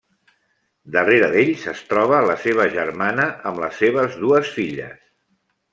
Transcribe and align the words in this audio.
Darrere 0.95 1.29
d'ells 1.35 1.67
es 1.73 1.83
troba 1.91 2.23
la 2.31 2.39
seva 2.47 2.67
germana, 2.79 3.29
amb 3.51 3.65
les 3.67 3.79
seves 3.83 4.21
dues 4.25 4.55
filles. 4.61 5.03